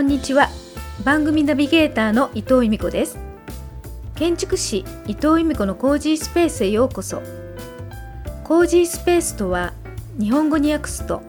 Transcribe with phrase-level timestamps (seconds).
[0.00, 0.48] こんにちは。
[1.04, 3.18] 番組ナビゲーターの伊藤由美子です。
[4.14, 7.20] 建築士伊藤由美子のコージースペースへようこそ。
[8.42, 9.74] コージースペースとは
[10.18, 11.20] 日本語に訳すと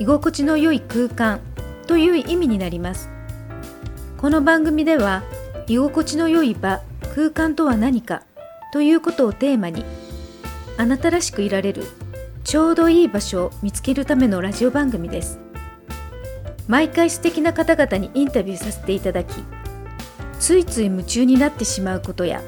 [0.00, 1.38] 居心地の良い空間
[1.86, 3.08] という意味になります。
[4.18, 5.22] この番組では
[5.68, 6.80] 居心地の良い場
[7.14, 8.24] 空間とは何か
[8.72, 9.84] ということをテーマに
[10.76, 11.84] あなたらしくいられる
[12.42, 15.45] ちょうどいい場所を見つけるためのラジオ番組です。
[16.68, 19.34] 毎回素敵な方々にインタビューさせていただき
[20.40, 22.42] ついつい夢中になってしまうことや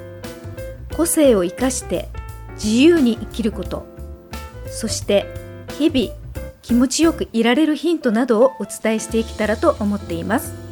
[0.97, 2.09] 個性を生かして
[2.55, 3.87] 自由に生きること
[4.67, 5.27] そして
[5.79, 6.19] 日々
[6.63, 10.68] 気持ちよくいられるヒントなどをお伝えしていけたらと思っています。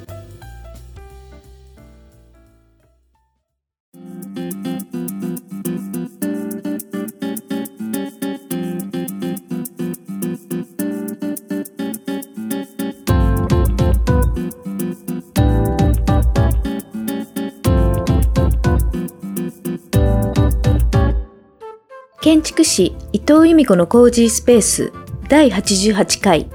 [22.46, 24.92] 築士伊藤由美子のコージースペース
[25.28, 26.48] 第88回。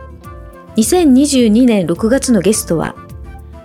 [0.78, 2.96] 2022年6月のゲストは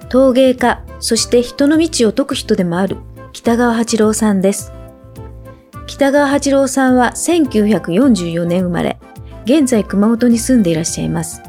[0.09, 2.97] 陶芸家そして人の道を解く人でもある
[3.33, 4.73] 北川八郎さんです。
[5.87, 8.99] 北川八郎さんは1944年生まれ
[9.45, 11.43] 現在熊本に住んでいらっしゃいます。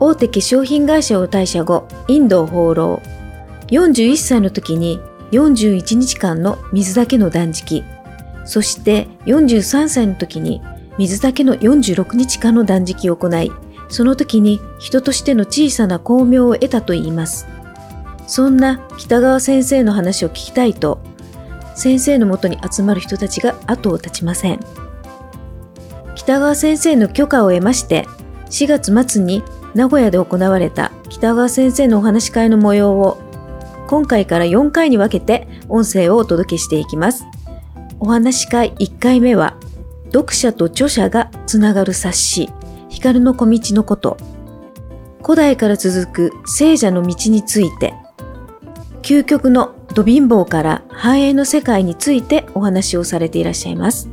[0.00, 3.00] 大手化粧品会社を退社後インドを放浪
[3.68, 4.98] 41歳の時に
[5.30, 7.84] 41日間の水だけの断食。
[8.46, 10.62] そして43歳の時に
[10.98, 13.52] 水だけの46日間の断食を行い、
[13.88, 17.46] その時に人としての小さな巧妙を得たと言います。
[18.26, 21.00] そんな北川先生の話を聞きたいと、
[21.74, 24.60] 先生のもとに集まる人たちが後を絶ちません。
[26.14, 28.06] 北川先生の許可を得まして、
[28.50, 29.42] 4月末に
[29.74, 33.18] 名古屋で行われた北川先生のお話し会の模様を、
[33.86, 37.24] 今回から4回に分けて音声をお届けしていきます。
[37.98, 39.56] お話し会1回目は、
[40.12, 42.50] 読者と著者がつながる冊子、
[42.88, 44.16] 光の小道のこと、
[45.22, 47.94] 古代から続く聖者の道について、
[49.02, 54.10] 究極のド貧乏から繁栄の世界についてお話をされていらっしゃいます。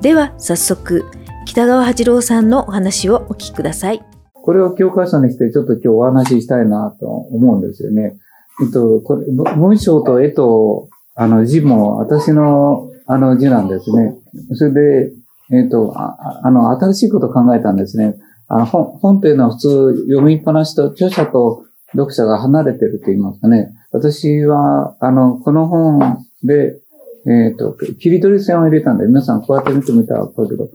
[0.00, 1.04] では早速、
[1.44, 4.02] 北川八郎さんのお話をお聞きください。
[4.32, 8.16] これを教科書にしてちょっと今日お話ししたいなと思うんですよね。
[8.62, 9.26] えっと、これ
[9.56, 14.14] 文章と絵とあの字も私のあの字なんですね。
[14.54, 15.12] それで、
[15.52, 18.16] えっ、ー、とあ、あの、新しいことを考えたんですね。
[18.48, 23.72] あの本、本というのは普通読みっぱなしと著者と読者が離れてると言いますかね。
[23.92, 26.78] 私は、あの、この本で、
[27.26, 30.68] えっ、ー、と、切り取り線を入れたんで、皆さんこうやって見てみたらわかるけど、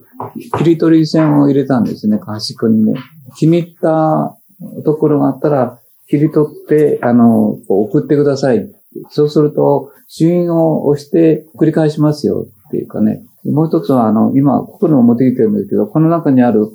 [0.58, 2.94] 切り取り線を入れたんですね、端っこにね。
[3.38, 4.38] 気に入った
[4.84, 8.72] ところがあったら、切り取って、あの、送ってください。
[9.10, 13.24] そうすると、主因を押して繰り返しますよっていうかね。
[13.46, 16.68] もう一つは、あの、今、ここにも持ってきてるんですけど、この中にある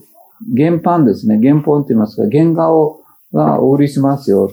[0.57, 1.39] 原版ですね。
[1.43, 3.01] 原本って言いますか、原画を、
[3.33, 4.49] がお売りしますよ。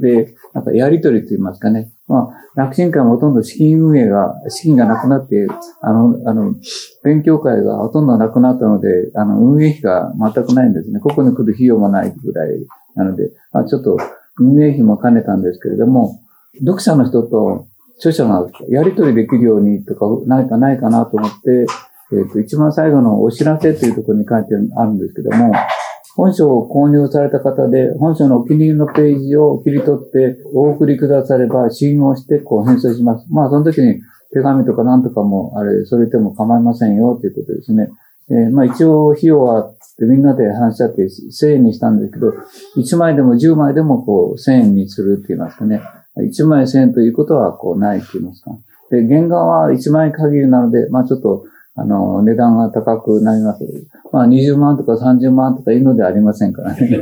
[0.00, 1.92] で、なんかやりとりと言いますかね。
[2.08, 5.46] まあ、楽神会もほとんど資金運営が、資金がなくなって、
[5.82, 6.54] あの、あの、
[7.04, 11.00] 勉強会がほとんどなくなったので、あの、運営費が全くないんですね。
[11.00, 13.98] ここに来る費用もないぐらいなので、まあ、ちょっと
[14.38, 16.18] 運営費も兼ねたんですけれども、
[16.60, 17.66] 読者の人と
[17.98, 21.66] 著者がやり取りできるようにとか、ないかないかなと思って、
[22.12, 25.52] えっ、ー、と、一番最後のお知らせというところに書いてあるんですけども、
[26.14, 33.26] 本書を購入された方で、本書のお気に入りのページを切り取ってお送りくだされば、信用してこう返送します。
[33.30, 34.00] まあ、その時に
[34.32, 37.88] 手紙とか何とかも、あれ、それでも構いませんよということですね。
[38.28, 42.32] えー、まあ一応費用はみんなで話し合って1000円にしたんですけど、
[42.76, 45.80] 1枚でも10枚でもこう1000円にするって言いますかね。
[46.18, 48.50] 1万円ということはこうないって言いますか？
[48.90, 51.44] で、原画は1万円限りなので、まあちょっと、
[51.74, 53.64] あの、値段が高くなります。
[54.12, 56.88] まあ20万とか30万とかいうのではありませんからね。
[56.88, 56.96] で、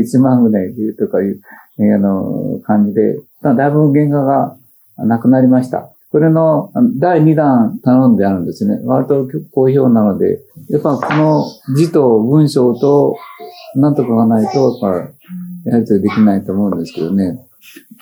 [0.00, 1.40] 1万ぐらいとかいう、
[1.78, 4.56] あの、感じで、だいぶ原画が
[4.96, 5.90] なくなりました。
[6.10, 8.80] これの第2弾頼んであるんですね。
[8.84, 10.40] 割と好評なので、
[10.70, 11.44] やっぱこの
[11.76, 13.16] 字と文章と
[13.74, 15.10] なんとかがないと、やっぱ
[15.64, 17.38] やりとできないと思うんですけどね。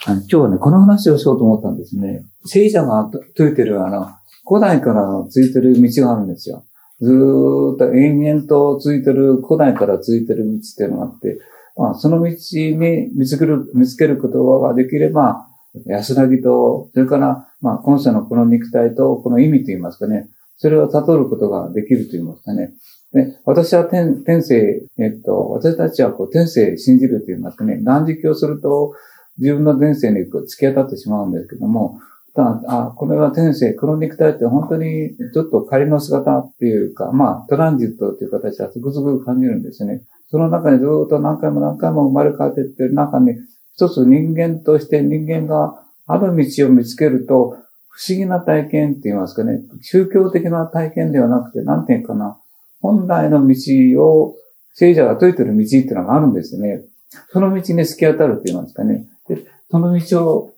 [0.06, 2.24] あの今日はね、この話をしようと思ったんですね。
[2.44, 4.08] 聖者が説いてるあの、
[4.46, 6.64] 古代からついてる道があるんですよ。
[7.00, 11.40] ずーっと延々とついてる、古代からついてる道っていうのがあって、
[11.76, 15.46] まあ、その道に見つける、見つけることができれば、
[15.86, 22.72] 安らぎと、それから、まあ、今世のこの肉体と、この意味といいますかね、それを悟ることができると言いますかね。
[23.12, 28.94] で私は天天性、えっと、私たちはこう天性信じると言いますかね、断食をすると
[29.38, 31.98] 自分の前世に突き当たってしまうんですけども、
[32.34, 40.02] ただあ、これは天性、この肉体って本当にちょっと仮の姿っていうか、まあ、トランジットという形はつくづく感じるんですね。
[40.28, 43.34] その中にずっと何回も何回も生まれ変わっていってる中に、
[43.74, 47.56] 一つ人間として人間がある道を見つけると、
[47.94, 52.38] 不思議な体験って言いますかね、宗教的な体験ではなくて、なんていうかな、
[52.80, 54.34] 本来の道を
[54.74, 56.82] 聖者が説いてる道っていうのがあるんですよね。
[57.30, 59.06] その道に突き当たるって言いますかね。
[59.28, 60.54] でその道を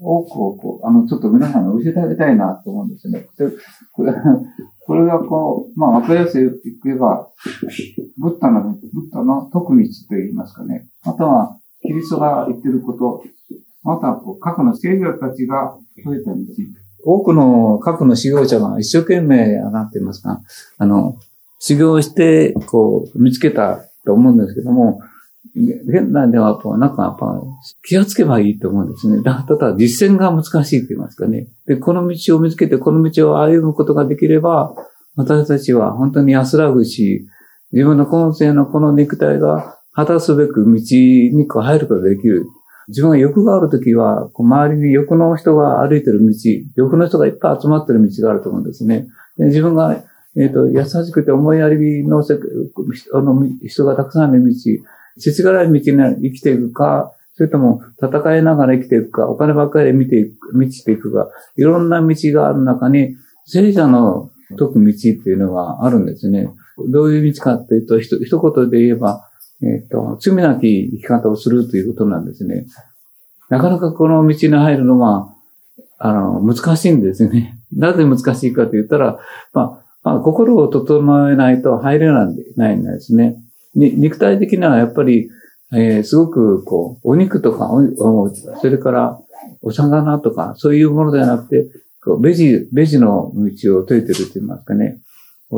[0.00, 3.26] 多くこう、あの、ちょっと皆さんに教えてあげたいなと思うんですね。
[3.38, 3.50] で
[3.92, 4.12] これ
[4.86, 6.44] これがこう、まあ、わかりやすい
[6.84, 7.28] 言えば、
[8.18, 8.78] ブッダの、ブッ
[9.12, 10.86] ダの特道と言いますかね。
[11.04, 13.24] または、キリストが言ってること、
[13.82, 16.38] または、こう、過去の聖者たちが説いた道。
[17.06, 20.40] 多くの過去の修行者が一生懸命、なっていますか、
[20.78, 21.18] あの、
[21.58, 25.00] 修行して、こう、見つけたと思うんですけども、
[25.54, 27.40] 現代では、なんかやっぱ、
[27.86, 29.22] 気がつけばいいと思うんですね。
[29.22, 31.46] だただ、実践が難しいと言いますかね。
[31.66, 34.74] で、この道を見つけて、この道を歩むことができれば、
[35.16, 37.26] 私たちは本当に安らぐし、
[37.72, 42.46] 自分の今世のこの肉体が果たすべく道にこう入ることができる。
[42.88, 46.34] 自分が欲があるときは、周りに欲の人が歩いてる道、
[46.76, 49.06] 欲の人がいっぱい集まってる道があると思うんですね。
[49.38, 50.02] で自分が、
[50.36, 54.54] えっ、ー、と、優しくて思いやりのせあの人がたくさんいる道、
[55.18, 55.82] 土がない道に
[56.22, 63.16] 生きていくか、それとも戦いながら生きていくか、お金ばっかりで見ていく、満ちていくか、いろんな道がある中に、
[63.46, 66.48] 聖者の解く道っていうのがあるんですね。
[66.90, 69.28] どういう道かっていうと、一言で言えば、
[69.64, 72.66] えっ、ー、と、罪なき生き方をするということなんですね。
[73.48, 75.34] なかなかこの道に入るのは、
[75.98, 77.58] あの、難しいんですね。
[77.74, 79.18] なぜ難しいかと言ったら、
[79.52, 83.36] まあ、まあ、心を整えないと入れないんですね。
[83.74, 85.30] 肉体的にはやっぱり、
[85.72, 87.70] えー、すごく、こう、お肉とか、
[88.60, 89.18] それから、
[89.62, 91.66] お魚とか、そういうものではなくて、
[92.04, 95.00] こうベジ、ベジの道を解いてると言いますかね、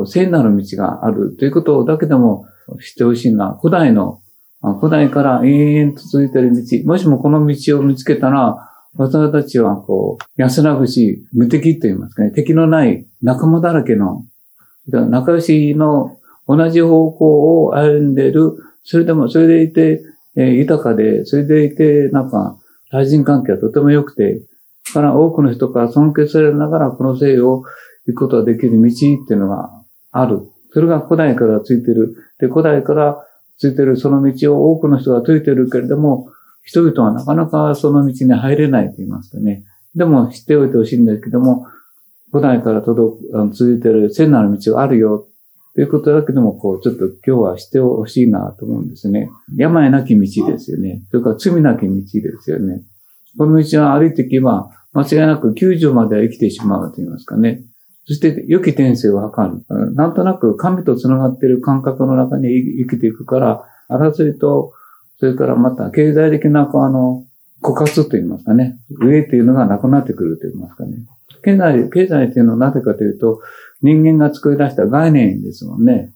[0.05, 2.45] 聖なる道があるということだけでも
[2.81, 4.21] 知ってほしいのは、古代の、
[4.79, 14.25] 古代から延々と続いている道、もしもこの道を見つけたら、私たちはこう、安らぐし、無敵と言いますかね、敵のない仲間だらけの、
[14.87, 16.17] 仲良しの
[16.47, 20.01] 同じ方向を歩んでいる、それでも、それでいて、
[20.35, 22.57] えー、豊かで、それでいて、なんか、
[22.89, 24.41] 対人関係はとても良くて、
[24.93, 27.63] から多くの人から尊敬されながらこの生を
[28.05, 29.69] 行くことができる道っていうのが
[30.11, 30.49] ある。
[30.71, 32.15] それが古代からついてる。
[32.39, 33.25] で、古代から
[33.57, 36.29] ついてるその道を多くの人が解いてるけれども、
[36.63, 39.63] 人々はなかなかその道に入れないと言いますかね。
[39.95, 41.65] でも知っておいてほしいんですけども、
[42.31, 45.27] 古代から届く、あの続いてる聖なる道があるよ。
[45.73, 49.29] ということだけでも、こう、ちょっと今日は知ってほしいなと思うんですね。
[49.55, 51.03] 病なき道ですよね。
[51.11, 52.03] それから罪なき道で
[52.41, 52.81] すよね。
[53.37, 57.61] この道を歩いていけば、間違いなく90までは生きてしまうと言いますかね。
[58.07, 59.93] そして、良き転生を図る。
[59.93, 62.47] なんとなく神と繋がっている感覚の中に
[62.79, 64.73] 生きていくから、争いと、
[65.19, 67.25] それからまた経済的な、あの、
[67.61, 68.77] 枯渇と言いますかね。
[69.01, 70.99] 上っていうのがなくなってくると言いますかね。
[71.43, 73.41] 経済、経済っていうのはなぜかというと、
[73.81, 76.11] 人間が作り出した概念ですもんね。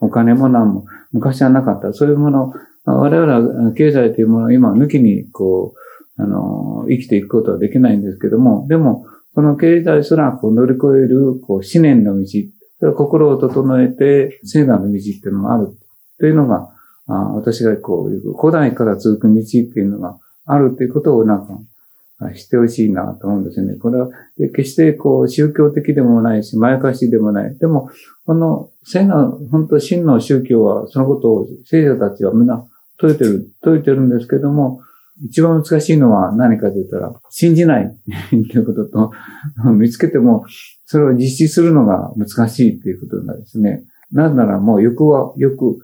[0.00, 1.92] お金も何も、昔はなかった。
[1.92, 2.54] そういうもの、
[2.86, 5.74] 我々は経済というものを今抜きに、こ
[6.18, 12.26] う、あの、生きていくことはできないんですけども、でも、この経済すらこう乗り越える、こう、思念の道、
[12.96, 15.76] 心を整えて、聖なる道っていうのがある。
[16.20, 16.70] というのが、
[17.06, 21.58] あ私がこういう、古代から続く道っていうのがあるということをなんか、
[22.34, 23.74] 知ってほしいなと思うんですね。
[23.74, 24.08] これは、
[24.54, 27.58] 決してこう、宗教的でもないし、まやかしでもない。
[27.58, 27.90] でも、
[28.24, 32.64] この、聖なる、本当真の宗教は、そのことを聖者たちはみんな
[32.98, 34.80] 解いてる、解いてるんですけども、
[35.22, 37.96] 一番難しいのは何かと言ったら、信じない
[38.30, 39.12] ということと、
[39.72, 40.44] 見つけても、
[40.86, 43.84] それを実施するのが難しいということなんですね。
[44.12, 45.78] なぜならもう欲は、欲、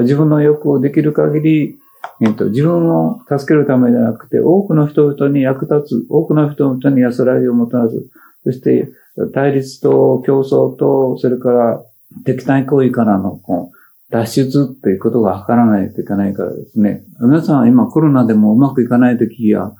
[0.00, 1.78] 自分の欲をできる限り、
[2.20, 8.06] えっと、自分を助けるためではなくて、多くの人々に役立つ、多くの人々に安らぎをもたらす。
[8.44, 8.90] そして、
[9.32, 11.82] 対立と競争と、それから
[12.24, 13.83] 敵対行為からのこう
[14.14, 17.02] 脱出っていうことが図らないといけないからですね。
[17.20, 19.72] 皆さんは今コロナでもうまくいかないときや、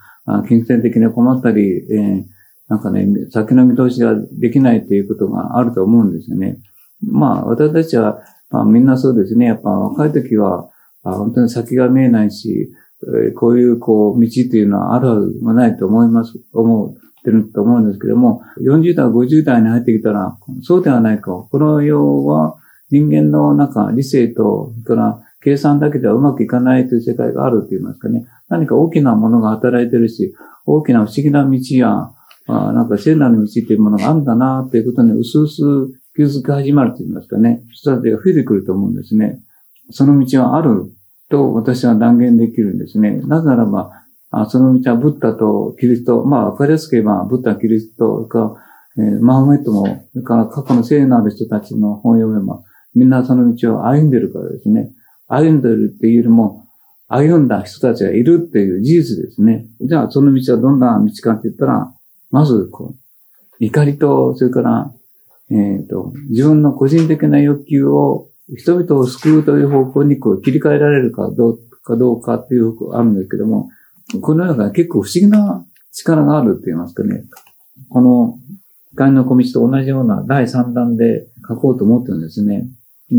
[0.48, 2.24] 金銭的に困ったり、えー、
[2.66, 6.58] なんかね、先の見通しができないということがあると思うんですよね。
[7.00, 9.46] まあ、私たちは、まあみんなそうですね。
[9.46, 10.68] やっぱ若い時は、
[11.04, 12.72] 本当に先が見えないし、
[13.36, 16.94] こういう、こう、道っていうのはあるはずもないと思います、思う。
[16.94, 21.32] ってると思うんですけども、40代、50代に入ってきたら、そうではないか。
[21.32, 22.58] この世は
[22.94, 28.24] 人間の中、理性と、それから計算だけではうまくいかないという世界があると言いますかね。
[28.48, 30.32] 何か大きなものが働いてるし、
[30.64, 32.10] 大きな不思議な道や、
[32.46, 37.62] あなんか聖なる道っていうものがあるんだなということに薄々気づき始まると言いますかね。
[37.72, 39.40] 人たちが増えてくると思うんですね。
[39.90, 40.92] その道はある
[41.30, 43.16] と私は断言できるんですね。
[43.24, 43.90] なぜならば、
[44.30, 48.54] あその道はブッダとキリスト、まあ、わかりやすく言えば、ブッダ、キリストか、
[48.98, 52.62] えー、マホメットも、それから過去の聖なる人たちの本読めば、
[52.94, 54.90] みんなその道を歩んでるからですね。
[55.28, 56.66] 歩んでるっていうよりも、
[57.08, 59.66] 歩んだ人たちがいるっていう事実ですね。
[59.80, 61.92] じゃあ、その道はどんな道かって言ったら、
[62.30, 64.92] まず、こう、怒りと、それから、
[65.50, 73.70] えっ、ー、と、自分の個人的な欲求を、人々を救うという方向にこう切り替えられるかどうかどうかっていうあるんですけども、
[74.20, 77.24] この世が結構不思議な力があるって言いますかね。
[77.88, 78.38] この
[78.92, 82.68] 光の小道と同じような第3弾で書こうと思ってるんですね。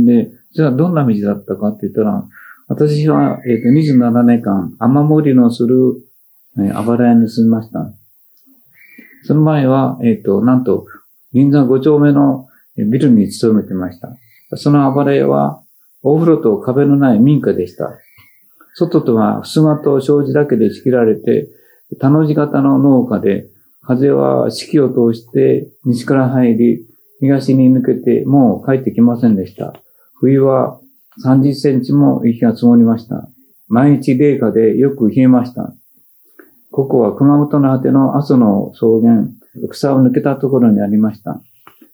[0.04, 2.24] で、じゃあどんな道だったかって言ったら、
[2.68, 6.04] 私は、えっ、ー、と、27年間、雨漏りのする、
[6.58, 7.94] えー、あばら屋に住みました。
[9.24, 10.88] その前は、えっ、ー、と、なんと、
[11.32, 12.48] 銀座5丁目の
[12.78, 14.18] ビルに勤めてました。
[14.56, 15.62] そのあばら屋は、
[16.02, 17.98] お風呂と壁のない民家でした。
[18.76, 21.48] 外とは襖と障子だけで仕切られて、
[22.00, 23.48] 田の字型の農家で、
[23.82, 26.86] 風は四季を通して西から入り、
[27.20, 29.74] 東に抜けてもう帰ってきませんでした。
[30.26, 30.80] 冬は
[31.24, 33.30] 30センチも雪が積もりました。
[33.68, 35.76] 毎日冷夏でよく冷えました。
[36.72, 39.28] ここは熊本の果ての阿蘇の草原、
[39.70, 41.42] 草を抜けたところにありました。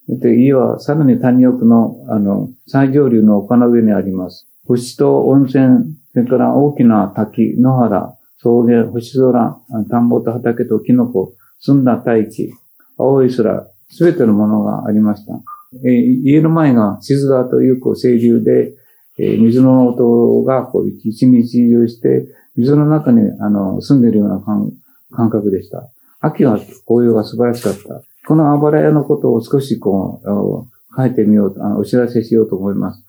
[0.08, 4.48] で家はさらに谷奥の、あの、最上流の丘の上にあります。
[4.66, 9.58] 星と温泉、それから大きな滝、野原、草原、星空、
[9.90, 12.54] 田んぼと畑とキノコ、澄んだ大地、
[12.98, 15.34] 青い空、すべてのものがありました。
[15.74, 18.74] えー、家の前が静川というこう清流で、
[19.18, 24.72] えー、水の音がこう一日中して、水の中にあの住んでいるような感
[25.12, 25.90] 感覚でした。
[26.20, 28.04] 秋は紅葉が素晴らしかった。
[28.28, 33.04] このあばら屋のことを少しこう、書いてみようと、あお知らせしようと思います。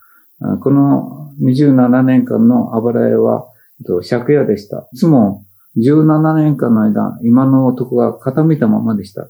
[0.61, 3.47] この27年間のあばら屋は、
[4.09, 4.89] 借家でした。
[4.93, 5.45] いつも
[5.77, 9.29] 17年間の間、今の男が傾いたままでした。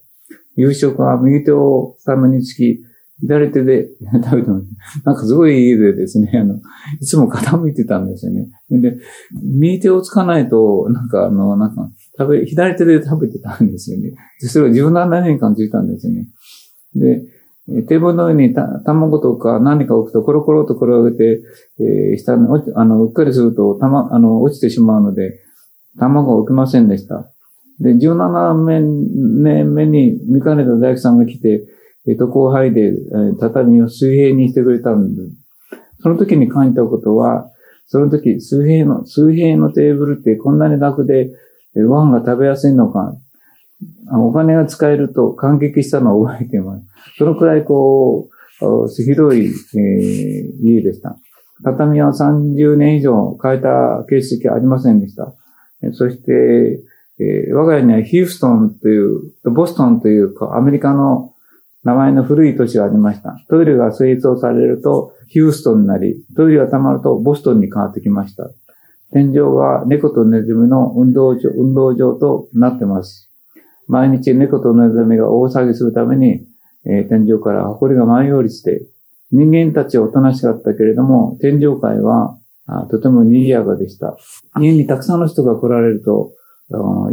[0.57, 2.81] 夕食は右手をためにつき、
[3.23, 3.88] 左手で
[4.25, 4.67] 食べてます。
[5.05, 6.57] なんかすごい家でですね、 あの、
[7.00, 8.49] いつも傾いてたんですよね。
[8.71, 8.99] で、
[9.43, 14.12] 右手をつかないと、なんかあの、なんか、食べ、左手で食べてたんですよね。
[14.41, 16.29] で、それを17年間ついたんですよね。
[16.95, 17.25] で、
[17.87, 21.43] テーブルの上にた卵とか何か置くとコロコロと転げて、
[21.79, 25.41] えー、下に落ち、あの、うっかりすると、たま、あの、落ちてしまうので、
[25.99, 27.31] 卵を置きませんでした。
[27.79, 31.64] で、17年目に見かねた大工さんが来て、
[32.09, 35.23] えっ、と、後輩で、えー、畳を水平にしてくれたんで、
[36.01, 37.49] その時に感じたことは、
[37.87, 41.31] その時、水平の、水平のテーブルってこんなに楽で、
[41.77, 43.15] えご飯が食べやすいのか、
[44.11, 46.85] お金が使えると感激したのを覚えています。
[47.19, 48.29] そのくらいこ
[48.61, 51.17] う、広い、えー、家でした。
[51.65, 55.35] 畳は30年以上変えた形跡ありませんでした。
[55.93, 56.83] そして、
[57.19, 61.32] えー、我が家にはヒューストンという、ボストンというアメリカの
[61.85, 63.37] 名前の古い都市がありました。
[63.49, 68.51] トイレが清掃されるとヒューストンになり、トイレが溜まるとボストンに変わってきました。
[69.12, 73.31] 天井は猫とネズミの運動場運動場となってます。
[73.89, 76.47] 毎日猫とネズミが大騒ぎするために、
[76.87, 78.87] えー、天井から埃が舞い降りして、
[79.33, 84.17] 人間たちはおとなしかったけれども、天井界はあとても賑やかでした。
[84.61, 86.33] 家にたくさんの人が来られると、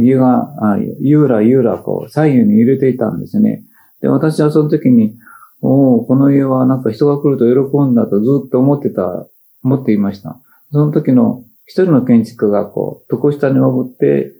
[0.00, 3.64] 家が、ゆうらゆうらこう、左右に揺れていたんですね。
[4.00, 5.16] で、私はその時に、
[5.62, 9.26] おおこの家はなんか人が来ると喜んだとずっと思ってた、
[9.62, 10.40] 思っていました。
[10.72, 14.32] その時の一人の建築家がこう、床下に潜って、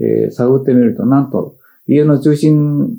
[0.00, 1.56] えー、探ってみると、なんと、
[1.86, 2.98] 家の中心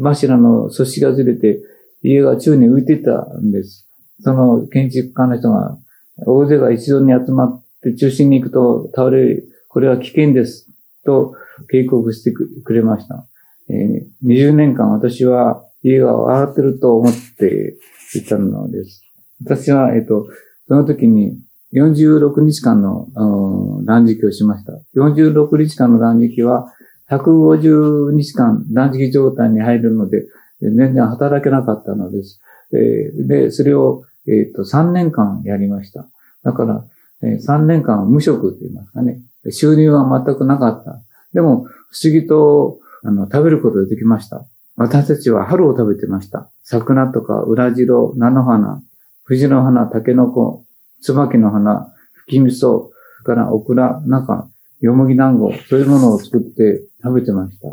[0.00, 1.60] 柱の寿司がずれて、
[2.02, 3.88] 家が宙に浮いてたんです。
[4.20, 5.78] その建築家の人が、
[6.26, 10.68] 大勢が一度に集まって中心に行くと倒れる、これは危険です。
[11.04, 11.34] と
[11.70, 13.26] 警告してくれました。
[13.68, 17.76] えー、20年間私は家が笑ってると思って
[18.14, 19.02] いたのです。
[19.44, 20.28] 私は、えっ、ー、と、
[20.68, 21.38] その時に
[21.74, 24.72] 46日間のうん断食をしました。
[24.94, 26.72] 46日間の断食は
[27.10, 30.26] 150日間断食状態に入るので、
[30.60, 32.40] 全然働けなかったのです。
[32.70, 36.06] で、それを、えっ、ー、と3年間やりました。
[36.44, 36.84] だから、
[37.22, 39.20] え3年間は無職と言いますかね。
[39.50, 41.00] 収入は全くなかった。
[41.32, 44.46] でも、不思議と、あの、食べることができました。
[44.76, 46.50] 私たちは春を食べてました。
[46.62, 48.82] 桜とか、裏白、菜の花、
[49.24, 50.64] 藤の花、竹の子、
[51.02, 52.92] 椿の花、吹き味噌、
[53.22, 54.48] からオクラ、中、
[54.80, 57.68] よもぎ団子、そういうものを作って食べてました。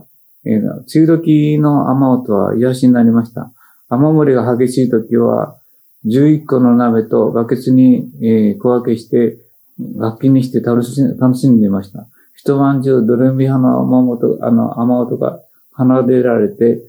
[0.46, 3.52] えー、梅雨時の雨音は癒しになりました。
[3.90, 5.58] 雨漏りが激しい時は、
[6.06, 9.38] 11個の鍋とバケツに、えー、小分けして、
[9.98, 12.08] 楽器にして楽し楽しんでいました。
[12.42, 15.42] 一晩中ドレミ派の雨音、あの、雨音が
[15.78, 16.82] 奏でられて、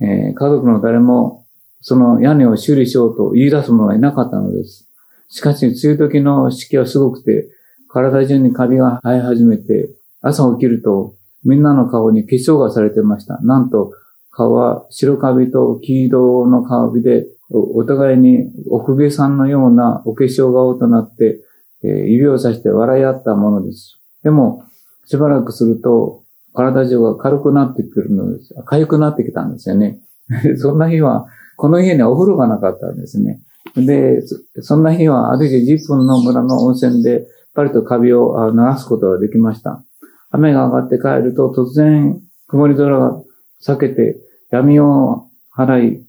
[0.00, 1.46] えー、家族の誰も
[1.80, 4.86] その屋根を修理しようと言い出す者はいなかったのです。
[5.30, 7.48] しかし、梅雨時の湿気はすごくて、
[7.88, 9.88] 体中にカビが生え始めて、
[10.20, 13.38] 朝起きると、みんなの顔に化粧がされていました。
[13.40, 13.92] なんと、
[14.30, 21.40] 顔は白カビと黄色のカビで、お互いにお公家さんのようなお化粧顔となって、
[21.82, 23.98] えー、指をさして笑い合ったものです。
[24.22, 24.64] でも、
[25.08, 26.22] しばらくすると、
[26.52, 28.54] 体中が軽くなってくるのです。
[28.66, 30.00] 痒くなってきたんですよね。
[30.58, 33.40] そんな日は、この家にはお風呂がなかったんですね。
[33.74, 34.22] で、
[34.60, 39.82] そんな日は歩いて10分の村の温泉で、パリとカビを流すことができました。
[40.30, 43.22] 雨が上がって帰ると突然曇り空が
[43.64, 44.18] 避けて
[44.50, 46.06] 闇を払い、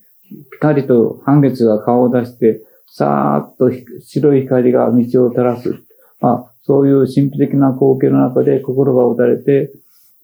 [0.52, 5.84] ピカリと半月が顔を出して、さーっと白い光が道を照らす。
[6.22, 9.72] あ、そういう神秘的な光景の中で心が打たれて、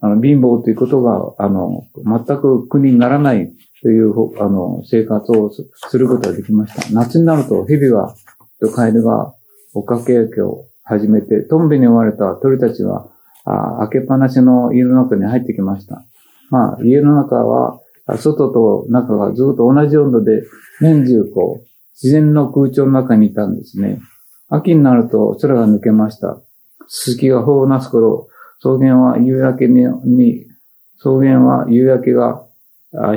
[0.02, 6.94] あの、貧乏ということが、あの、全く苦にならないという、あの、生活をすることができました。
[6.94, 8.14] 夏になると蛇が、
[8.60, 9.34] とカエルが
[9.74, 13.08] 追っかけ焼きを始めて、トンビに追われた鳥たちは、
[13.46, 16.04] あ開けっぱなしの家の中に入ってきました。
[16.50, 17.80] まあ、家の中は、
[18.18, 20.44] 外と中がずっと同じ温度で、
[20.82, 24.00] 年中こう、自然の空調の中にいたんですね。
[24.50, 26.40] 秋になると空が抜けました。
[26.88, 28.28] すすきが頬をなす頃、
[28.60, 30.46] 草原は夕焼けに、
[30.98, 32.46] 草原は夕焼けが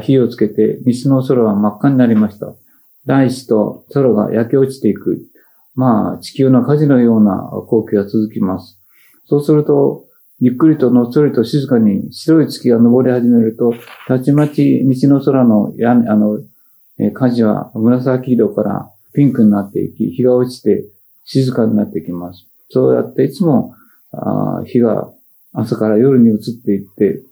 [0.00, 2.54] 火をつけて、西の空は真っ赤になりました。
[3.06, 5.22] 大地と空が焼け落ちていく。
[5.74, 8.80] まあ、地球の火事のような光景が続きます。
[9.26, 10.06] そうすると、
[10.40, 13.74] ゆっくりとのっそりと静かに白い月が昇り始めると、
[14.06, 16.40] たちまち西の空の屋、あの、
[17.12, 20.84] 火事は紫色からピンクになっていき、日が落ちて
[21.28, 22.46] 静かになってきます。
[22.70, 23.74] そうやっていつも、
[24.12, 25.12] あ日が
[25.52, 27.22] 朝から夜に移っていって、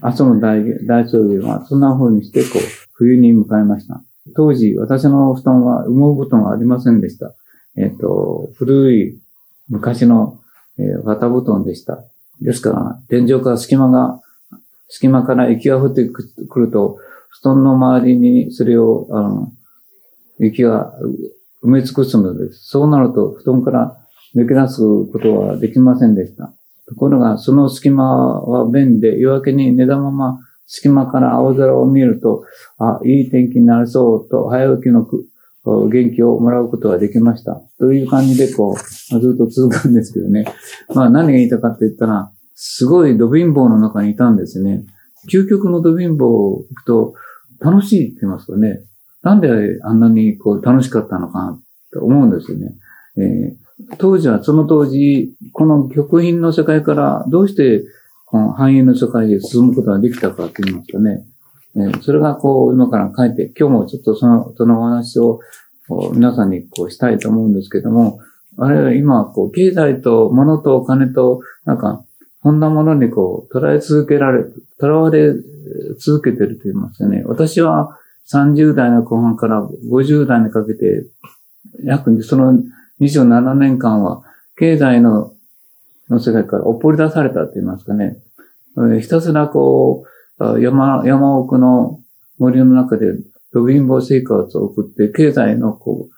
[0.00, 4.02] 朝の大大草原はそんな風にしてこう、冬に迎えました。
[4.36, 7.34] 当時、私の布団は羽毛布団はありませんでした。
[7.76, 9.18] えっ、ー、と、古い
[9.68, 10.38] 昔の、
[10.78, 12.04] えー、綿布団でした。
[12.42, 14.20] ですから、天井から隙間が、
[14.88, 16.98] 隙間から雪が降ってくると、
[17.30, 19.52] 布団の周りにそれを、あの、
[20.38, 20.92] 雪が
[21.62, 22.66] 埋め尽くすのです。
[22.68, 23.96] そうなると、布団から
[24.34, 26.52] 抜け出すことはできませんでした。
[26.88, 32.44] ところが、その隙間は便で、夜明けに寝たまま隙間から青空を見ると、
[32.78, 35.06] あ、いい天気になりそうと、早起きの
[35.64, 37.60] 元気をもらうことができました。
[37.78, 40.46] という感じで、こう、ずっと続くんですけどね。
[40.94, 44.84] まあ、何が言いたかって言ったら、すごいド貧乏の中にいたんですね。
[45.30, 47.14] 究極のド貧乏行くと、
[47.60, 48.82] 楽しいって言いますとね、
[49.22, 49.48] なんで
[49.82, 51.60] あんなにこう楽しかったのかな
[51.92, 52.74] と思うんですよね。
[53.16, 57.84] えー、当時は、その当時、この極品の世界からどうして
[58.26, 61.24] この繁栄の世界へ進むことができたかと言いますとね、
[61.76, 65.40] えー、それがこう今から書いて、今日もちょっとその、そのお話を
[66.14, 68.18] 皆さんにこうしたいと思うんですけども、
[68.58, 72.04] あれは今、こう、経済と物とお金と、なんか、
[72.42, 74.44] こんなものにこう、捉え続けられ、
[74.80, 75.32] 囚われ
[75.98, 77.22] 続けてると言いますよね。
[77.24, 77.98] 私は
[78.30, 81.06] 30代の後半から50代にかけて、
[81.84, 82.60] 約その
[83.00, 84.22] 27年間は、
[84.56, 85.32] 経済の
[86.12, 88.16] の世界からおっぽり出されたと言いますかね。
[89.00, 90.04] ひたすらこ
[90.38, 92.00] う、山、山奥の
[92.38, 93.14] 森の中で、
[93.52, 96.08] ド貧乏生活を送って、経済のこ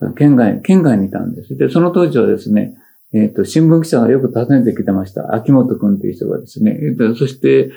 [0.00, 1.56] う、県外、県外にいたんです。
[1.56, 2.74] で、その当時はですね、
[3.14, 5.34] えっ、ー、と、新聞記者がよく訪ねてきてました。
[5.34, 6.78] 秋元くんという人がですね。
[7.16, 7.70] そして、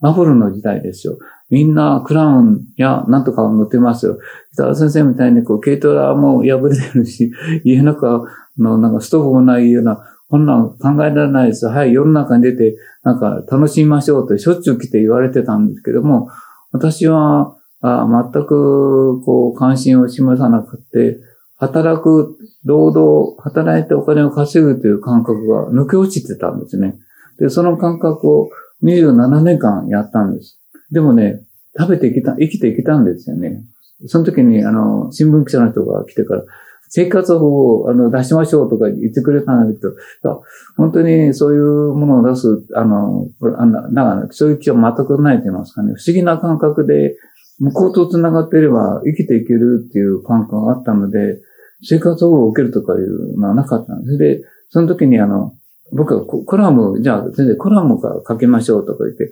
[0.00, 1.18] バブルの時代ですよ。
[1.48, 4.18] みんなクラウンやなんとかを乗ってますよ。
[4.52, 7.32] 北川先生みたいにこう、軽トラも破れてるし、
[7.64, 8.24] 家の中
[8.58, 11.66] のなんかストーブもないようなこんなん考えられないです。
[11.66, 16.28] はい、世の中に出て、なんか楽しみましょうとしょっちゅう来て言われてたんですけども、
[16.72, 21.18] 私はあ全くこう関心を示さなくて、
[21.58, 26.96] 働く、労働、働いてお金を稼ぐという感覚が抜け落ちてたんですね。
[27.38, 28.50] で、その感覚を
[28.82, 30.60] 27年間やったんです。
[30.90, 31.42] でもね、
[31.78, 33.62] 食べてきた、生きてきたんですよね。
[34.06, 36.44] その時に、あの、新聞記者の人が来てから、
[36.88, 39.80] 生活保護をあの出しましょうとか言ってくれたんだけ
[40.22, 40.42] ど、
[40.76, 41.62] 本当にそういう
[41.92, 47.16] ものを出す、あの、あのなんかそういう気は全くないと言いますかね、不思議な感覚で、
[47.58, 51.40] 向こうと繋がっていれば生きていけるっていう感覚があったので、
[51.82, 54.18] 生活保護を受けるとかいうのはなかったんです。
[54.18, 55.54] で、その時にあの、
[55.92, 59.30] 僕はコラム、じゃあ全然コラムか書きましょうとか言って、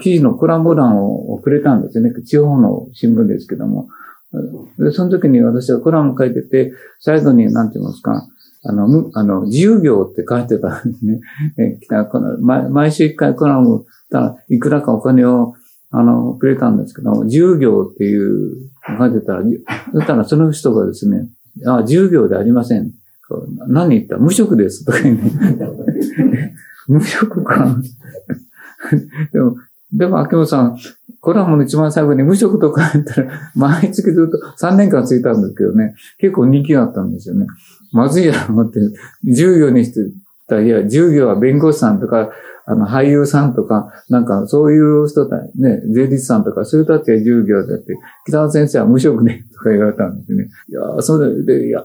[0.00, 2.12] 記事のコラム欄をくれたんですよね。
[2.24, 3.88] 地方の新聞ですけども。
[4.78, 8.26] で、その時に私はコラム書いてて、最後に、なんて言いますか、
[8.64, 11.20] あの、あの、自由業って書いてたんですね。
[11.58, 11.78] え、
[12.10, 15.54] この毎毎週一回コラム、たらいくらかお金を、
[15.90, 18.56] あの、くれたんですけど、自由業っていう、
[18.98, 19.42] 書いてたら、
[19.92, 21.28] そしたらその人がですね、
[21.64, 22.92] あ、自由業でありません。
[23.68, 24.18] 何言った？
[24.18, 26.54] 無職ですとか言うね。
[26.88, 27.76] 無職か。
[29.32, 29.56] でも、
[29.92, 30.78] でも、秋元さん、
[31.20, 37.46] コラムの一番最後に無職とか言ったら、毎月ずっと3年間ついたんですけどね、結構人気があったんですよね。
[37.92, 38.78] まずいやろ思って、
[39.24, 40.00] 従業にして
[40.46, 42.30] たいや、従業は弁護士さんとか、
[42.68, 50.48] あの、俳優さんとか、なんか、そういう人たち、ね、税理士さんとか、そういう人たちは従業であって、北田先生は無職で、とか言われたんですね。
[50.68, 51.84] いや、そうで、いや、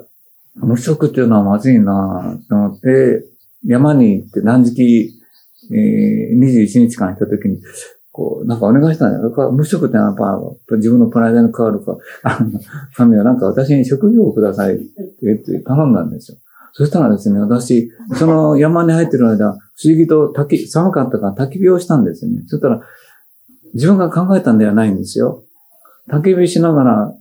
[0.56, 3.26] 無職っていうのはまずいなと思って、
[3.66, 5.12] 山に行って何時期、
[5.74, 7.62] えー、21日間行った時に、
[8.12, 9.52] こう、なんかお願いしたんだよ。
[9.52, 10.38] 無職ってやっぱ
[10.76, 12.60] 自分のプライドに変わるか、あの、
[12.96, 14.86] 神はなんか私に職業をくださいって
[15.24, 16.38] 言って頼んだんですよ。
[16.74, 22.44] そしたらですね、私、その山に入ってる間、不思議と焚き、寒かったから焚き火をしたんですよね。
[22.48, 22.82] そしたら、
[23.74, 25.44] 自分が考えたんではないんですよ。
[26.10, 27.14] 焚き火しながら、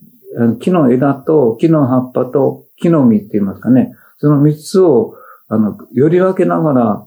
[0.61, 3.93] 木の枝と木の葉っぱと木の実って言いますかね。
[4.19, 5.15] その三つを、
[5.49, 7.07] あの、より分けながら、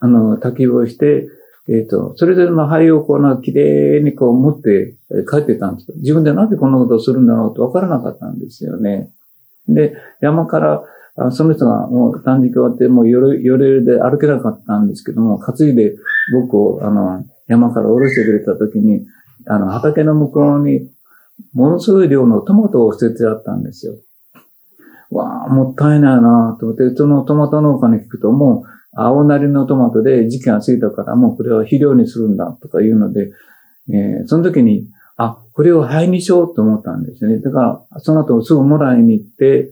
[0.00, 1.28] あの、焚き火をして、
[1.68, 4.96] えっ、ー、と、それぞれの灰をこうな、綺麗にこう持って
[5.30, 9.10] 帰ってたんです自分でなんでこんなことをするんだろうと分からなかったんですよね。
[9.68, 10.84] で、山から、
[11.18, 15.96] あその人がもう短時終わって、もう夜、夜で歩けなかったんですけども、担いで
[16.32, 19.06] 僕を、あの、山から降ろしてくれた時に、
[19.46, 20.88] あの、畑の向こうに、
[21.52, 23.94] ものすごい量のトマトを捨ててあったんですよ。
[25.10, 33.30] わあ、もったいないなと思って、そのトマト農家に聞くと、もう、青なりのトマトで時期が過ぎたからもうこれは肥料にするんだとか言うので、
[33.92, 37.38] えー、その時に、あ、これを灰にしようと思ったんですね。
[37.40, 39.70] だから、その後すぐもらいに行って、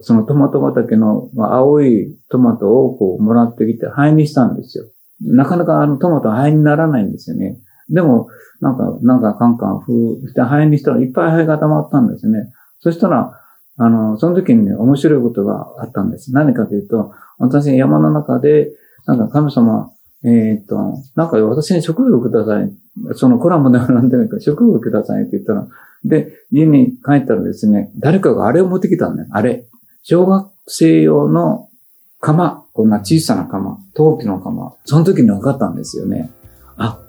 [0.00, 4.86] そのトマト畑の青いトマトをこうもらってきて灰にしたんですよ。
[5.20, 7.58] なかなかあのトマトは灰にならないんですよね。
[7.88, 8.28] でも、
[8.60, 9.92] なんか、なんかカンカン風
[10.28, 12.50] して灰にしたらいっぱい灰が溜まったんですね。
[12.80, 13.38] そしたら、
[13.82, 16.32] あの、その時にね、面白いことがあったんです。
[16.32, 18.70] 何かというと、私山の中で、
[19.06, 19.90] なんか神様、
[20.24, 20.76] えー、っと、
[21.16, 22.72] なんか私に職業をください。
[23.16, 25.66] そのコラムでは何でもいいから、職業をくださいって言ったら、
[26.04, 29.28] で、家に帰ったらですね、誰かがあれを持ってきたんだよ。
[29.32, 29.66] あれ。
[30.04, 31.68] 小学生用の
[32.20, 32.64] 釜。
[32.72, 33.78] こんな小さな釜。
[33.94, 34.74] 陶器の釜。
[34.84, 36.30] その時に分かったんですよね。
[36.76, 37.00] あ、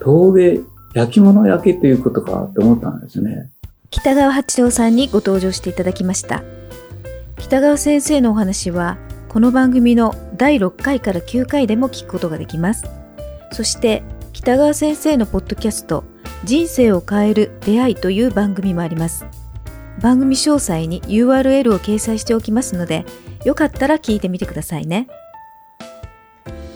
[0.00, 0.60] 陶芸、
[0.94, 3.51] 焼き物焼けっていうことかって思ったんですね。
[3.92, 6.42] 北川八郎さんにご登場していただきました。
[7.38, 8.96] 北川先生のお話は、
[9.28, 12.86] この番組の第6回から9回でも聞くことができます。
[13.52, 14.02] そして、
[14.32, 16.04] 北川先生のポッドキャスト、
[16.42, 19.26] 人生を変える出会いという番組もあります。
[20.00, 23.04] 番組詳細に URL を掲載しておきますので、
[23.44, 25.06] よかったら聞いてみてくださいね。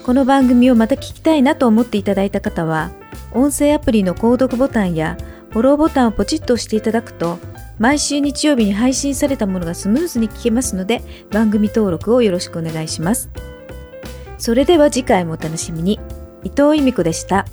[0.05, 2.91] この番組をまた聞きたいなと思っていただいた方は、
[3.33, 5.17] 音声アプリの購読ボタンや
[5.51, 7.39] フォローボタンをポチッと押していただくと、
[7.79, 13.29] 毎週日曜日に配信されたものがスムーズに聞けますので番組登録をよろしくお願いします。
[14.37, 15.99] それでは次回もお楽しみに。
[16.43, 17.45] 伊藤由美子でした。